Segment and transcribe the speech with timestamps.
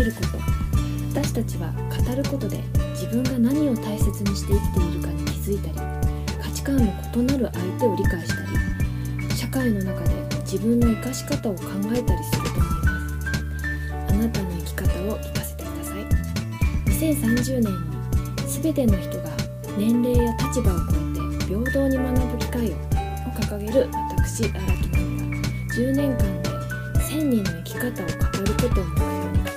[0.00, 0.38] きること。
[1.10, 2.62] 私たちは語ることで
[2.92, 5.74] 自分が何を大切にして生きているかに気づいたり
[6.40, 6.82] 価値観の
[7.14, 8.34] 異なる相手を理解した
[9.28, 13.92] り社会の中で自分の生かし方を考えたりすると思います。
[13.92, 16.04] あなたの生き方を聞かせてください。
[16.86, 19.30] 2030年に全ての人が
[19.76, 25.36] 年齢や立場を超えて平等に学ぶ機会をを掲げる私荒木奈美が
[25.74, 26.48] 10年間で
[27.00, 28.12] 1000人の生き方を語
[28.46, 29.49] ることを目標に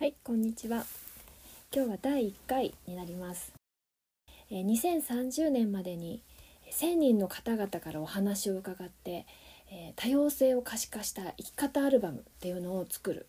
[0.00, 0.86] はいこんにちは。
[1.70, 3.52] 今日は第1回になります。
[4.50, 6.22] 2030年までに
[6.72, 9.26] 1000人の方々からお話を伺って
[9.96, 13.26] 多様性を可視化した生き方アルバムっていうのを作る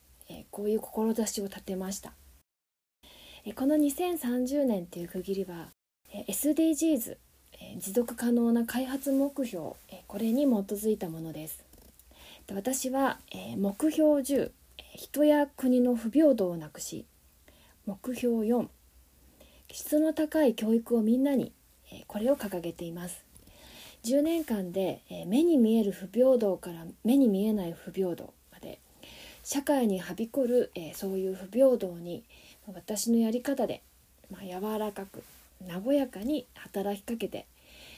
[0.50, 2.14] こういう志を立てました。
[3.54, 5.74] この2030年っていう区切りは
[6.30, 7.18] SDGs
[7.80, 9.74] 持続可能な開発目標
[10.08, 11.66] これに基づいたものです。
[12.50, 13.20] 私は
[13.58, 14.52] 目標10
[14.94, 17.06] 人や国の不平等をなくし
[17.86, 18.68] 目標4
[19.72, 21.54] 質の高い教育をみんなに
[22.08, 23.24] これを掲げています。
[24.04, 28.80] 10年間で目に見える不平等から目に見えない不平等まで
[29.44, 32.24] 社会にはびこるそういう不平等に
[32.74, 33.82] 私のやり方で
[34.42, 35.24] 柔らかく
[35.86, 37.46] 和やかに働きかけて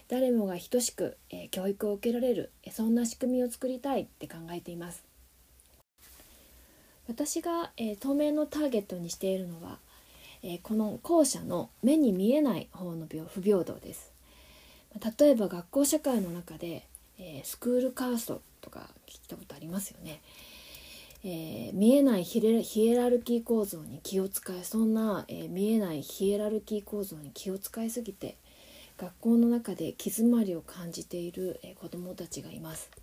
[0.10, 1.18] 誰もが等しく
[1.52, 5.13] 教育を受けられるそんな仕組みを作りたいって考えています。
[7.08, 9.80] 私が、えー当面のターゲットにしているのは、
[10.42, 14.12] えーこの後者の目に見えない方の不平等です。
[15.20, 16.88] 例えば学校社会の中で、
[17.20, 20.22] えースクールカーストとか聞いたことありますよね、
[21.26, 22.40] え見えないヒ
[22.88, 28.38] エラルキー構造に気を使いそんな、え見えないヒエラルキー構造に気を使いすぎて
[28.98, 33.03] 学校の中で気詰まりを感じている、え子どもたちがいます。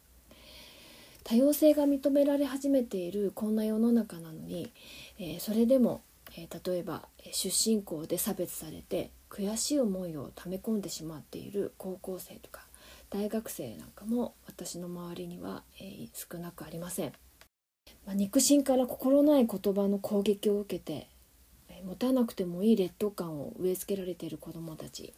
[1.30, 4.72] 多様性が認められ始めているこんな世の中なのに、
[5.16, 6.02] えーそれでも、
[6.36, 12.62] えー例えばえ出身校で差別されて悔しい思いを溜め込んでしまっている高校生とか
[13.10, 17.12] 大学生なんかも私の周りには、えー少なくありません、
[18.06, 21.06] まあ、肉親から心ない言葉の攻撃を受けて、
[21.68, 25.14] えー持たなくてもいい劣等感を植え付けられている子どもたち、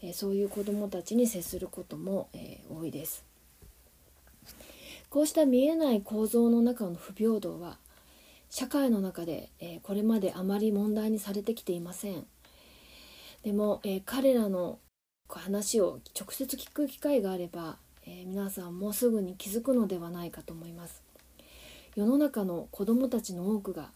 [0.00, 3.35] えーそういう子どもたちに接することも、えー多いです。
[5.08, 7.78] こうした見えない構造の中の不平等は
[8.50, 12.26] 社会の中で、えーこれまであまり問題にされてきていません。
[13.42, 14.78] でも、えー彼らの
[15.28, 21.02] 話を直接聞く機会があれば、えー皆さんもうすぐに気づくのではないかと思います。
[21.94, 23.90] 世の中の子どもたちの多くが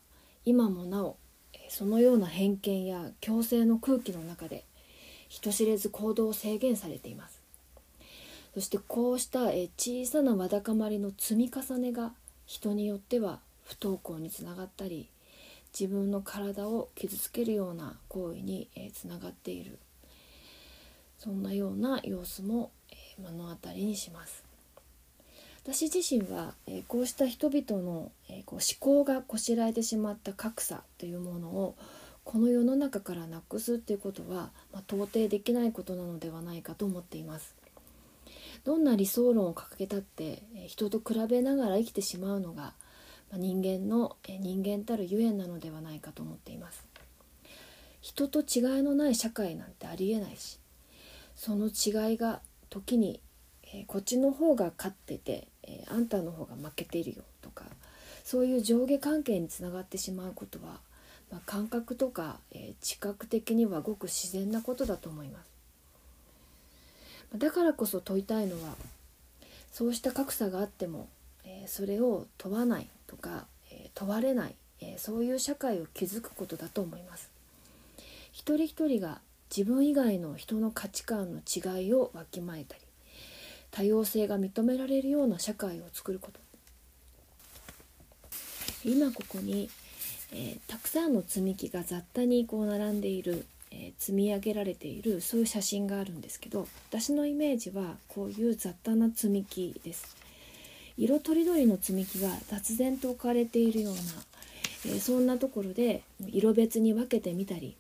[0.45, 1.17] 今もなお
[1.53, 4.65] えそのような偏見や強制の空気の中で
[5.29, 7.40] 人知れず行動を制限されています。
[8.55, 9.47] そしてこうした
[9.77, 12.13] 小さなわだかまりの積み重ねが
[12.47, 15.09] 人によっては不登校につながったり
[15.79, 19.79] 自分の体を傷つけるような行為につながっている。
[21.19, 22.71] そんなような様子も
[23.19, 24.43] 目の当たりにします。
[25.63, 26.55] 私自身は
[26.89, 31.77] こうした人々の思考がこしらえてしまった格差というものを
[32.25, 37.55] この世の中からなくすっていうことは、ま、到底できないことなのではないかと思っています。
[38.65, 42.75] どんな理想論を掲げたって人と比べながら生きてしまうのが、
[43.33, 46.91] 人間の人間たるゆえんなのではないかと思っています。
[48.01, 50.59] 人と違いのない社会なんてありえないし
[51.37, 52.41] その違いが
[52.71, 53.21] 時に、
[53.73, 57.65] えこっちの方が勝ってて、えあんたの方が負けているよとか
[58.25, 60.81] そういう上下関係につながってしまうことは、
[61.31, 65.60] まあ、感覚とか、え知覚的にはごく自然なことだと思います。
[67.37, 68.75] だからこそ問いたいのは
[69.73, 71.09] そうした格差があっても、
[71.45, 77.31] えーそれを問わないとか、えー問われない、えーそういう社会を築くことだと思います。
[78.33, 79.21] 一人一人が
[79.55, 82.81] 自分以外の人の価値観の違いをわきまえたり
[83.73, 86.41] 多様性が認められるような社会を作ること。
[88.85, 89.69] 今ここに、
[90.33, 93.47] えーたくさんの積み木が雑多にこう並んでいる、
[93.81, 100.17] えー、積み上げられているそういう写真があるんですけど私のイメージはこういう雑多な積み木です。
[100.99, 104.01] 色とりどりの積み木が雑然と置かれているような、
[104.85, 107.75] えー、そんなところで色別に分けてみたり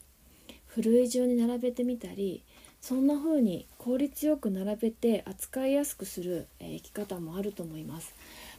[0.66, 2.42] ふるい順に並べてみたり
[2.80, 8.14] そんな風に効率よく並べて扱いやすくする、えー、生き方もあると思います、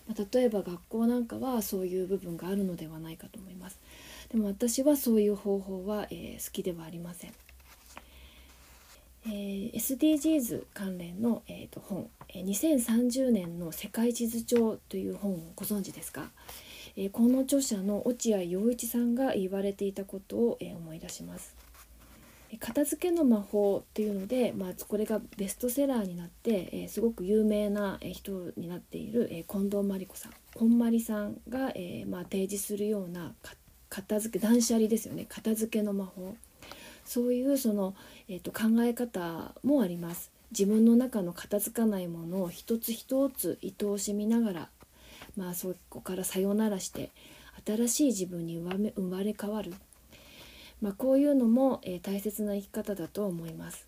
[0.07, 3.79] まあ、例えば学校なんかはそういう部分があるのではないかと思います。
[4.31, 7.33] でも私はそういう方法は、えー、好きではありません、
[9.25, 16.29] えー、SDGs 関連の、えーと、本2030年の世界地図帳という本をご存知ですか、
[16.95, 21.55] えこの著者の落合陽一さんが言われていたことを、え思い出します。
[22.59, 30.33] 片付けの魔法っていうので、まあ、これがベストセラーになって、えー、すごく有名な人になっている、えー、近藤真理子さん。
[30.53, 33.33] こんまりさんが、えーまあ、提示するような
[33.91, 36.35] 片付け断捨離ですよね片付けの魔法
[37.05, 37.93] そういうその、
[38.27, 40.31] えーと、考え方もあります。
[40.51, 44.69] 自分の中の片付かないものを一つ一つ愛おしみながら、
[45.35, 47.09] まあ、そこからさよならして
[47.65, 49.73] 新しい自分に生まれ変わる
[50.81, 53.87] まあ、こういうのも、えー、大切な生き方だと思います。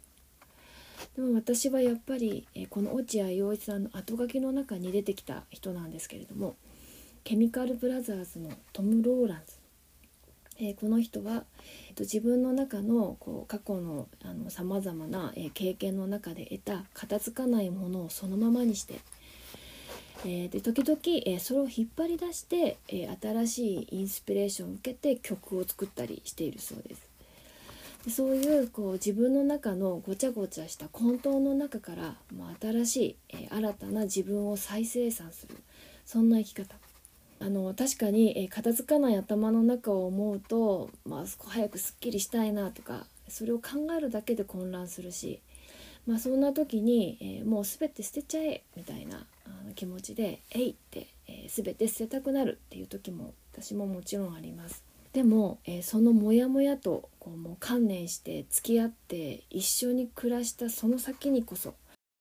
[1.16, 6.56] でも私はやっぱり、えー、この落合陽一さんの後書きの中に出てきた人なんですけれども
[7.24, 9.56] ケミカルブラザーズのトム・ローランズ、
[10.60, 11.44] えー、この人は、
[11.90, 14.08] えーと、自分の中のこう過去の
[14.50, 19.00] さまざまな、えー、経験の中で得た片付かないものをそのままにして
[20.26, 27.08] えー、で時々、えー、それを引っ張り出して、えー、新しいインスピレーションを受けて曲を作ったりしているそうです。
[28.06, 35.56] でそういうこう自分の中のごちゃごちゃした混沌の中から、まあ、新しい、え新たな自分を再生産する
[36.06, 36.76] そんな生き方。
[37.44, 45.42] あの確かに、え片付かない頭の中を思うと、まあ、早くすっきりしたいなとかそれを考えるだけで混乱するし、
[46.08, 54.82] まあ、そんな時に、えー、もう全て捨てちゃえみたいなあの気持ちで「えい!」って、えー、全て捨てたくなるっていう時も私ももちろんあります。
[55.12, 61.74] でも、えー、そのモヤモヤとこうもう観念して付き合って一緒に暮らしたその先にこそ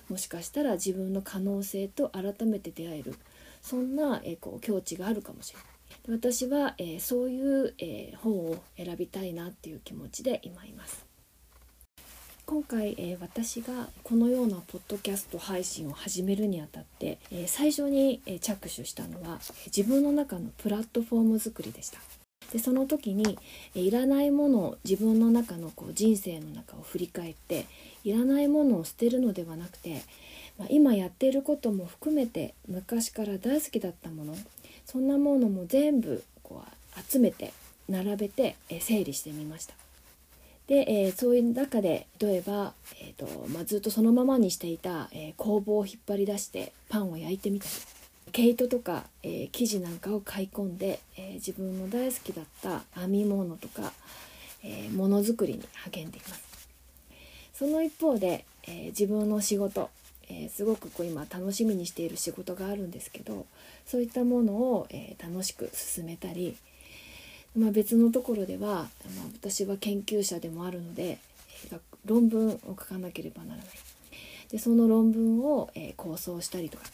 [0.08, 3.14] もしかしたら自分の可能性と改めて出会える
[3.62, 6.20] そんな、えー、こう境地があるかもしれない。
[6.20, 11.06] 私は、えー、そういう、えー、本を選びたいなっていう気持ちで今います。
[12.44, 21.98] 今回、えー、私がこのようなポッドキャスト配信を始めるにあたって、えー、最初に、えー、着手したのは自分の中のプラットフォーム作りでした。
[22.52, 23.38] でその時に、
[23.74, 27.64] えいらないものを自分の中のこう人生の中を振り返って
[28.04, 30.02] いらないものを捨てるのではなくて、
[30.58, 34.36] まあ、今やっていることも含めて昔から大好きだったもの
[34.84, 37.52] そんなものも全部こう集めて
[37.88, 39.74] 並べて、え整理してみました。
[40.66, 47.72] で、えー、そういう中で例えば、えーとまあ、ずっとそのままにしていた、えー、工房を引っ張り出してパンを焼いてみたり
[48.32, 53.92] 毛糸とか、えー、生地なんかを買い込んで、え自分の大好きだった編み物とか、
[54.64, 55.62] えものづくりに
[55.92, 56.68] 励んでいます
[57.52, 59.90] その一方で、え自分の仕事、
[60.32, 63.46] えすごくこう今楽しみにしている仕事があるんですけど
[63.86, 66.56] そういったものを、え楽しく進めたり
[67.56, 68.88] まあ、別のところでは、まあ、
[69.34, 71.18] 私は研究者でもあるので、
[71.70, 73.66] えー、論文を書かなければならない
[74.50, 76.84] でその論文を、えー、構想したりとか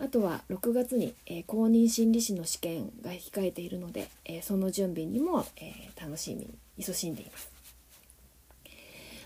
[0.00, 6.48] あとは6月に、えー、公認心理師の試験が控えているので、えー、その準備にも、えー、楽しみに
[6.78, 7.57] 勤しんでいます。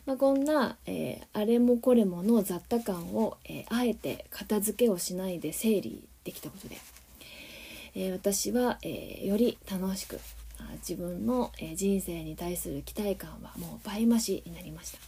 [0.04, 6.76] まあ、こんな、えー、あれもこれもの雑多感を、えあえて片付けをしないで整理できたことで、
[7.94, 10.18] え私は、えより楽しく
[10.88, 14.98] 自分のえ人生に対する期待感はもう倍増しになりました。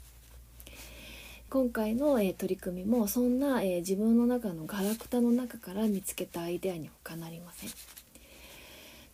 [1.50, 7.70] 今回のえ取り組みもそんなえ自分の中のガラクタの中から見つけたアイデアに他なりません。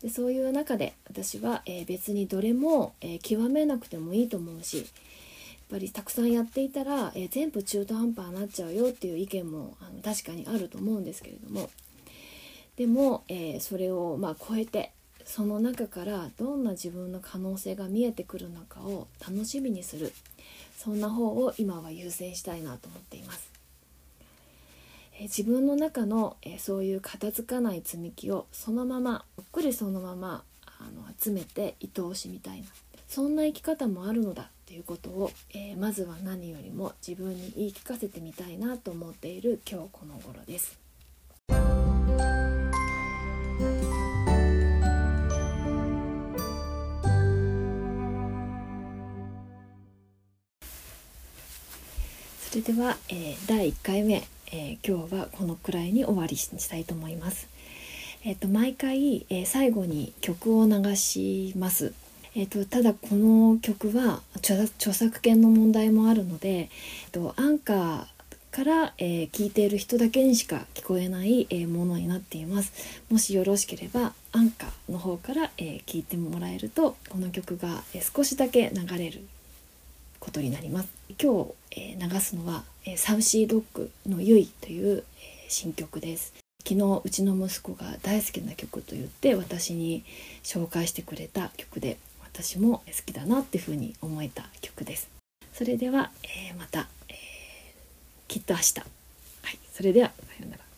[0.03, 4.87] でそういう中で私はえ別にどれもえ極めなくてもいいと思うし
[5.71, 11.71] ぱりたくさんやっていたらえ全部中途半端になっちゃうよっていう意見もあの確かにあると思うんですけれども。
[12.77, 14.93] でも、えー、それをまあ超えて
[15.25, 20.13] その中からどんな自分の可能性が見えてくるのかを楽しみにする。
[20.77, 23.51] そんな方を今は優先したいなと思っています。
[25.19, 30.43] え自分の中のえそういう片付かない積み木をそのままゆっくりそのまま
[30.79, 32.69] あの集めて愛おしみたいな。
[33.11, 40.79] そんな生き方もあるのだっていうことを、えー、まずは何よりも自分に言い聞かせてみたいなと思っている今日この頃です。
[52.49, 57.49] それでは、えー、第1回目、えー、今日はこのくらいに終わりにしたいと思います。
[58.25, 61.93] えーと、毎回、えー、最後に曲を流します。
[62.37, 68.07] えーと、ただこの曲は著作権の問題もあるので、えーと、アンカー
[68.53, 72.73] から、えー、聞いている人だけにしか聞こえない、えー、ものになっています。
[73.11, 79.25] もしよろしければアンカーの方から、えー、聞いてもらえるとこの曲が、え少しだけ流れる
[80.21, 80.89] ことになります。
[81.21, 86.33] 今日、え流すのは、えサウシードッグのゆいという、え新曲です。
[86.67, 90.05] 昨日うちの息子が大好きな曲と言って私に
[90.45, 91.97] 紹介してくれた曲で
[92.33, 95.11] 私も好きだなっていうふうに思えた曲です。
[95.53, 97.15] それでは、えまた、え
[98.29, 98.81] きっと明日。
[98.81, 98.85] は
[99.51, 99.59] い。
[99.73, 100.70] それではさようなら。